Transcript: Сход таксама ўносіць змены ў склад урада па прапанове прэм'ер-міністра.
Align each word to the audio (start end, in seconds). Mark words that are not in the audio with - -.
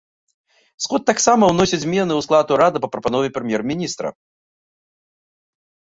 Сход 0.85 1.01
таксама 1.09 1.43
ўносіць 1.51 1.81
змены 1.83 2.07
ў 2.15 2.21
склад 2.27 2.47
урада 2.55 2.77
па 2.85 2.91
прапанове 2.95 3.27
прэм'ер-міністра. 3.39 4.15